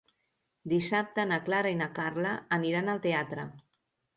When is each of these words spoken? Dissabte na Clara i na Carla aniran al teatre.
Dissabte 0.71 1.25
na 1.31 1.37
Clara 1.49 1.73
i 1.75 1.79
na 1.83 1.91
Carla 1.99 2.33
aniran 2.59 2.93
al 2.95 3.03
teatre. 3.07 3.47